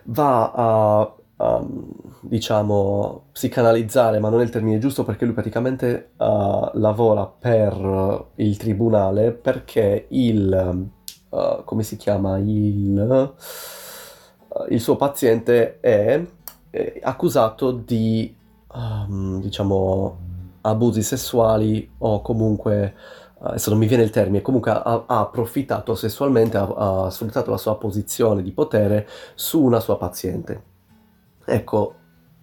[0.04, 6.70] va a um, diciamo, psicanalizzare, ma non è il termine giusto perché lui praticamente uh,
[6.74, 10.88] lavora per il tribunale perché il,
[11.28, 13.35] uh, come si chiama, il,
[14.48, 16.22] uh, il suo paziente è,
[16.70, 18.37] è accusato di,
[18.72, 20.18] um, diciamo,
[20.62, 22.94] abusi sessuali o comunque
[23.42, 27.56] adesso non mi viene il termine, comunque ha, ha approfittato sessualmente, ha, ha, sfruttato la
[27.56, 30.62] sua posizione di potere su una sua paziente.
[31.44, 31.94] Ecco,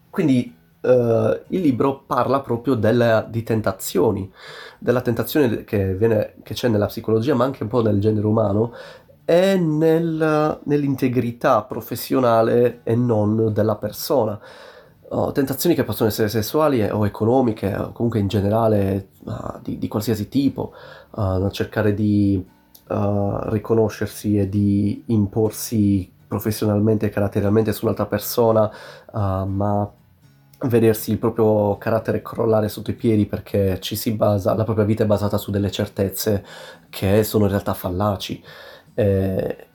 [0.09, 4.31] quindi eh, il libro parla proprio della, di tentazioni,
[4.79, 8.73] della tentazione che, viene, che, c'è nella psicologia, ma anche un po' nel genere umano,
[9.23, 14.39] e nel, nell'integrità professionale e non della persona.
[15.09, 19.87] Oh, tentazioni che possono essere sessuali o economiche, o comunque in generale uh, di, di,
[19.87, 20.73] qualsiasi tipo,
[21.11, 22.45] uh, cercare di
[22.89, 28.69] uh, riconoscersi e di imporsi professionalmente e caratterialmente su un'altra persona,
[29.13, 29.89] uh, ma
[30.65, 35.03] vedersi il proprio carattere crollare sotto i piedi perché ci si basa, la propria vita
[35.03, 36.43] è basata su delle certezze
[36.89, 38.43] che sono in realtà fallaci.
[38.93, 39.67] Eh,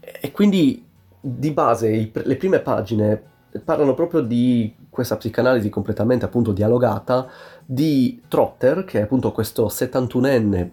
[0.00, 0.84] e quindi
[1.20, 7.28] di base i, le prime pagine parlano proprio di questa psicanalisi completamente appunto dialogata
[7.64, 10.70] di Trotter, che è appunto questo 71enne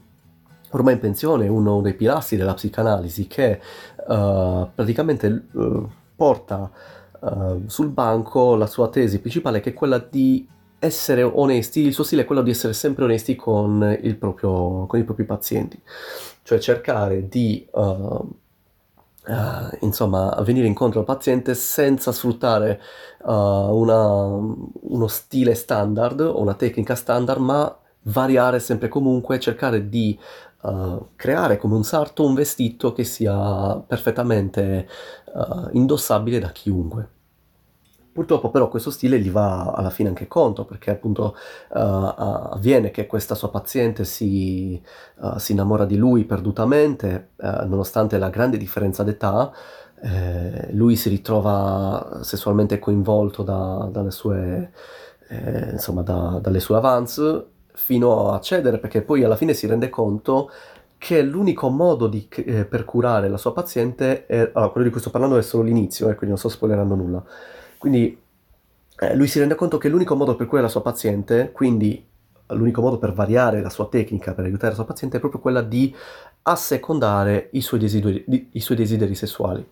[0.72, 3.60] ormai in pensione, uno dei pilastri della psicanalisi, che
[4.08, 6.70] uh, praticamente uh, porta
[7.20, 10.48] uh, sul banco la sua tesi principale, che è quella di
[10.80, 15.04] essere onesti, il suo stile è quello di essere sempre onesti con, proprio, con i
[15.04, 15.82] propri pazienti,
[16.44, 17.68] cioè cercare di
[19.26, 22.82] Uh, insomma, venire incontro al paziente senza sfruttare
[23.26, 30.18] uh, una, uno stile standard o una tecnica standard, ma variare sempre comunque, cercare di
[30.62, 34.88] uh, creare come un sarto un vestito che sia perfettamente
[35.74, 37.10] indossabile da chiunque.
[38.20, 41.38] Purtroppo però questo stile gli va alla fine anche contro perché appunto
[41.70, 44.78] uh, avviene che questa sua paziente si,
[45.20, 49.54] uh, si innamora di lui perdutamente uh, nonostante la grande differenza d'età,
[50.02, 54.74] eh, lui si ritrova sessualmente coinvolto da, dalle, sue,
[55.30, 59.88] eh, insomma, da, dalle sue avance fino a cedere perché poi alla fine si rende
[59.88, 60.52] conto
[60.98, 64.52] che l'unico modo di, eh, per curare la sua paziente è...
[64.54, 67.24] Allora, quello di cui sto parlando è solo l'inizio, eh, quindi non sto spoilerando nulla.
[67.80, 68.22] Quindi
[69.00, 72.06] eh, lui si rende conto che l'unico modo per curare la sua paziente, quindi
[72.48, 75.62] l'unico modo per variare la sua tecnica per aiutare la sua paziente è proprio quella
[75.62, 75.96] di
[76.42, 79.66] assecondare i suoi desideri, i suoi desideri sessuali.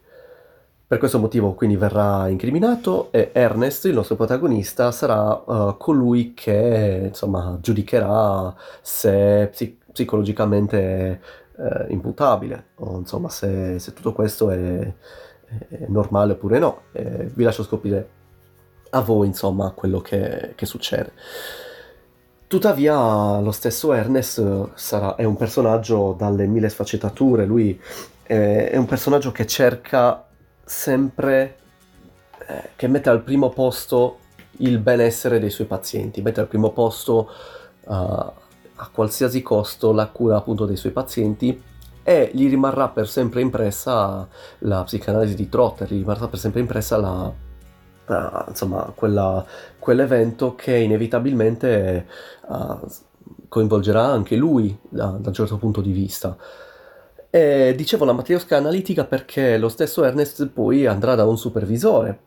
[0.88, 7.08] Per questo motivo quindi verrà incriminato e Ernest, il nostro protagonista, sarà uh, colui che
[7.08, 11.20] insomma giudicherà se psi- psicologicamente
[11.58, 14.94] uh, imputabile o insomma se, se tutto questo è,
[15.68, 16.82] è, normale oppure no.
[16.92, 18.10] E vi lascio scoprire
[18.92, 21.12] a voi insomma quello che, che succede.
[22.48, 27.80] Tuttavia lo stesso Ernest sarà, è un personaggio dalle mille sfaccettature, lui
[28.24, 30.26] è, è un personaggio che cerca
[30.64, 31.58] sempre
[32.48, 34.20] eh, che mette al primo posto
[34.60, 37.30] il benessere dei suoi pazienti, mette al primo posto
[37.84, 41.62] uh, a qualsiasi costo la cura appunto dei suoi pazienti
[42.08, 44.26] e gli rimarrà per sempre impressa
[44.60, 49.46] la psicanalisi di Trotter, gli rimarrà per sempre impressa la, uh, insomma, quella,
[49.78, 52.08] quell'evento che inevitabilmente
[52.48, 52.80] uh,
[53.50, 56.38] coinvolgerà anche lui da, da, un certo punto di vista.
[57.30, 62.20] E dicevo la matriosca analitica perché lo stesso Ernest poi andrà da un supervisore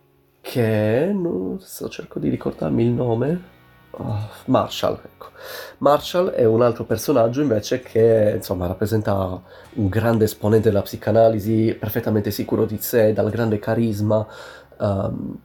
[0.43, 3.60] che non so, cerco di ricordarmi il nome.
[3.93, 5.29] Oh, Marshall, ecco.
[5.79, 9.41] Marshall è un altro personaggio invece che insomma rappresenta
[9.75, 14.27] un grande esponente della psicanalisi, perfettamente sicuro di sé, dal grande carisma.
[14.79, 15.39] Um,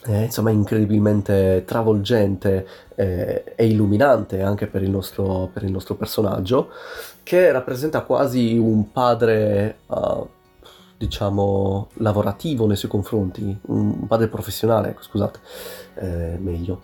[0.00, 6.70] è, insomma incredibilmente travolgente eh, e illuminante anche per il, nostro, per il, nostro, personaggio,
[7.22, 10.26] che rappresenta quasi un padre, uh,
[10.96, 15.38] diciamo, lavorativo nei suoi confronti, un padre professionale, ecco, scusate,
[15.96, 16.82] eh, meglio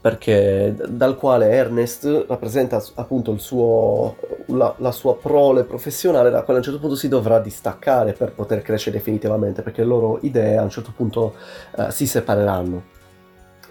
[0.00, 4.16] perché dal quale Ernest rappresenta appunto suo,
[4.48, 8.32] la, la, sua prole professionale da quale a un certo punto si dovrà distaccare per
[8.32, 11.34] poter crescere definitivamente perché le loro idee a un certo punto
[11.76, 12.82] uh, si separeranno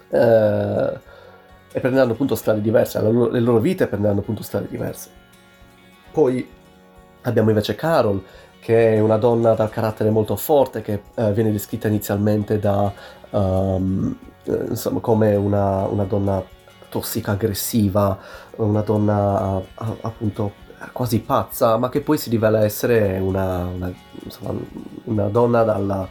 [0.08, 5.10] uh, e prenderanno appunto strade diverse, loro, le loro vite prenderanno appunto strade diverse.
[6.12, 6.48] Poi
[7.22, 8.22] abbiamo invece Carol
[8.64, 12.90] che è una donna dal carattere molto forte che uh, viene descritta inizialmente da...
[13.28, 16.42] Um, eh, insomma, come una, una, donna
[16.88, 18.18] tossica, aggressiva,
[18.56, 20.52] una donna appunto
[20.92, 23.92] quasi pazza, ma che poi si rivela essere una, una,
[24.22, 24.54] insomma,
[25.04, 26.08] una donna dalla,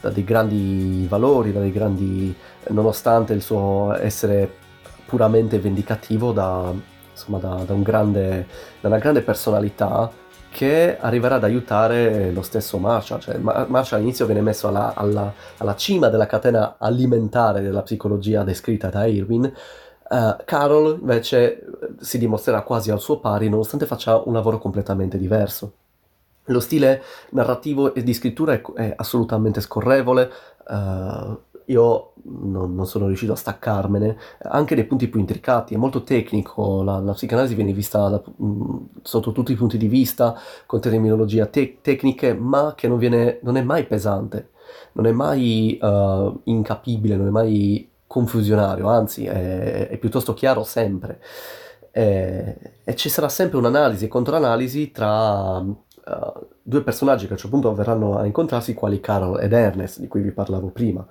[0.00, 2.32] da dei grandi valori, da dei grandi,
[2.68, 4.48] nonostante il suo essere
[5.06, 6.72] puramente vendicativo da,
[7.10, 8.46] insomma, da, da, un grande,
[8.80, 10.08] da una grande personalità
[10.50, 13.20] che arriverà ad aiutare lo stesso Marshall.
[13.20, 18.88] Cioè, Marshall all'inizio viene messo alla, alla, alla, cima della catena alimentare della psicologia descritta
[18.88, 19.52] da Irwin.
[20.08, 21.64] Uh, Carol invece
[22.00, 25.72] si dimostrerà quasi al suo pari nonostante faccia un lavoro completamente diverso.
[26.46, 30.30] Lo stile narrativo e di scrittura è, è assolutamente scorrevole,
[30.68, 36.02] uh, io non, non, sono riuscito a staccarmene, anche dei punti più intricati, è molto
[36.02, 40.38] tecnico, la, la psicanalisi viene vista da, mh, mm, sotto tutti i punti di vista,
[40.66, 44.50] con terminologie te- tecniche, ma che non, viene, non, è mai pesante,
[44.92, 51.20] non è mai uh, incapibile, non è mai confusionario, anzi è, è piuttosto chiaro sempre.
[51.90, 55.74] E, e, ci sarà sempre un'analisi e controanalisi tra uh,
[56.62, 60.08] due personaggi che a un certo punto verranno a incontrarsi, quali Carol ed Ernest, di
[60.08, 61.06] cui vi parlavo prima.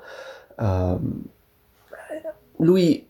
[0.58, 1.24] Um,
[2.58, 3.10] lui,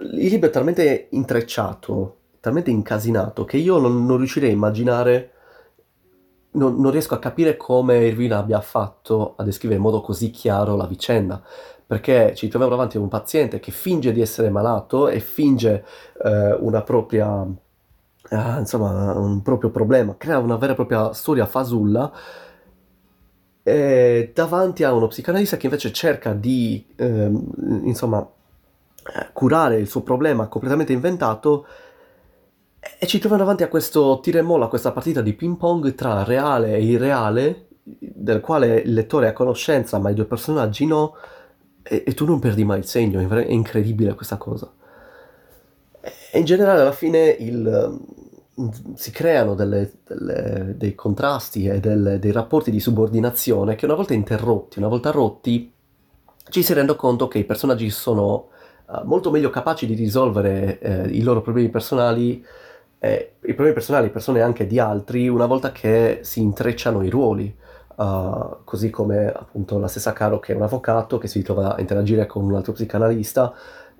[0.00, 5.32] il libro è talmente intrecciato, talmente incasinato, che io non, non riuscirei a immaginare,
[6.52, 10.76] non, non, riesco a capire come Irvine abbia fatto a descrivere in modo così chiaro
[10.76, 11.42] la vicenda,
[11.86, 15.84] perché ci troviamo davanti a un paziente che finge di essere malato e finge
[16.22, 17.44] eh, una propria,
[18.30, 22.12] eh, insomma, un proprio problema, crea una vera e propria storia fasulla
[23.68, 28.26] eh, davanti a uno psicanalista che invece cerca di, ehm, insomma,
[29.32, 31.66] curare il suo problema completamente inventato
[32.98, 35.94] e ci troviamo davanti a questo tira e molla, a questa partita di ping pong
[35.94, 40.86] tra reale e irreale, del quale il lettore è a conoscenza, ma i due personaggi
[40.86, 41.14] no,
[41.82, 44.72] e, e tu non perdi mai il segno, è incredibile questa cosa.
[46.30, 47.98] E in generale alla fine il
[48.94, 54.14] si creano delle, delle, dei contrasti e delle, dei rapporti di subordinazione che una volta
[54.14, 55.72] interrotti, una volta rotti,
[56.48, 58.48] ci si rende conto che i personaggi sono
[58.86, 62.44] uh, molto meglio capaci di risolvere uh, i loro problemi personali,
[62.98, 67.54] eh, i problemi personali, persone anche di altri, una volta che si intrecciano i ruoli.
[67.98, 71.80] Uh, così come appunto la stessa Caro che è un avvocato che si trova a
[71.80, 73.52] interagire con un altro psicanalista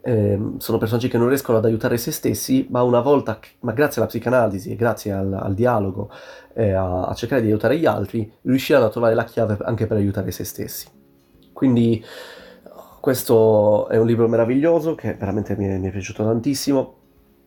[0.02, 4.00] eh, sono personaggi che non riescono ad aiutare se stessi, ma una volta, ma grazie
[4.00, 6.10] alla psicanalisi e grazie al, al dialogo
[6.54, 9.96] eh, a, a, cercare di aiutare gli altri, riusciranno a trovare la chiave anche per
[9.96, 10.88] aiutare se stessi.
[11.52, 12.04] Quindi
[13.00, 16.94] questo è un libro meraviglioso che veramente mi è, mi è piaciuto tantissimo.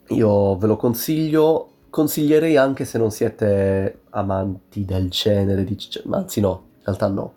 [0.09, 5.77] Io ve lo consiglio, consiglierei anche se non siete amanti del genere, di,
[6.09, 7.33] anzi no, in realtà no.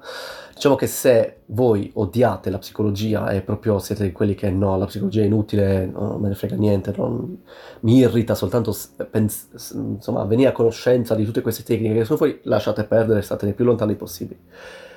[0.54, 5.22] Diciamo che se voi odiate la psicologia e proprio siete quelli che no, la psicologia
[5.22, 7.42] è inutile, non me ne frega niente, non,
[7.80, 8.74] mi irrita soltanto
[9.10, 13.46] pens- insomma, venire a conoscenza di tutte queste tecniche che sono fuori, lasciate perdere, state
[13.46, 14.40] il più lontani possibili.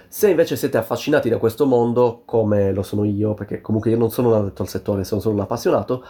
[0.08, 4.12] Se invece siete affascinati da questo mondo, come lo sono io, perché comunque io non
[4.12, 6.04] sono un addetto al settore, sono solo un appassionato,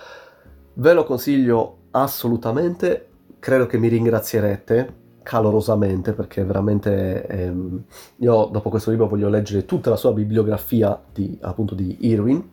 [0.74, 3.08] ve lo consiglio assolutamente,
[3.40, 7.84] credo che mi ringrazierete calorosamente perché veramente ehm,
[8.20, 12.50] io dopo questo libro voglio leggere tutta la sua bibliografia di, appunto di Irwin.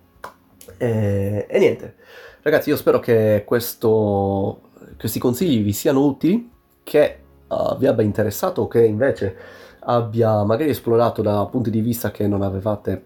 [0.76, 1.94] E, e niente.
[2.42, 4.62] Ragazzi io spero che questo,
[4.98, 6.50] questi consigli vi siano utili
[6.82, 9.36] che uh, vi abbia interessato o che invece
[9.78, 13.04] abbia magari esplorato da punti di vista che non avevate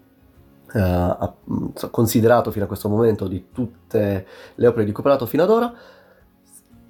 [0.72, 5.74] uh, considerato fino a questo momento di tutte le opere di cooperato fino ad ora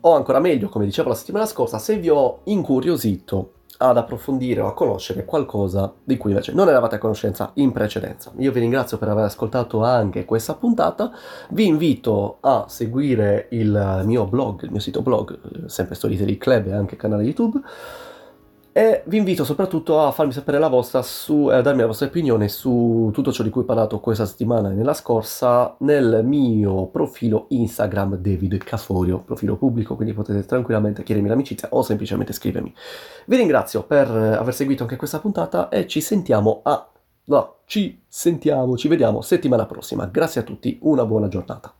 [0.01, 4.67] o ancora meglio, come dicevo la settimana scorsa, se vi ho incuriosito ad approfondire o
[4.67, 8.33] a conoscere qualcosa di cui invece non eravate a conoscenza in precedenza.
[8.39, 11.13] Io vi ringrazio per aver ascoltato anche questa puntata,
[11.51, 16.73] vi invito a seguire il mio blog, il mio sito blog, sempre Storytelling Club e
[16.73, 17.61] anche canale YouTube
[18.79, 22.47] e vi invito soprattutto a farmi sapere la vostra, su, a darmi la vostra opinione
[22.47, 27.47] su tutto ciò di cui ho parlato questa settimana e nella scorsa nel mio profilo
[27.49, 32.73] Instagram David Caforio, profilo pubblico, quindi potete tranquillamente chiedermi l'amicizia o semplicemente scrivermi.
[33.27, 36.89] Vi ringrazio per aver seguito anche questa puntata e ci sentiamo a...
[37.25, 40.07] No, ci sentiamo, ci vediamo settimana prossima.
[40.07, 41.75] Grazie a tutti, una buona giornata.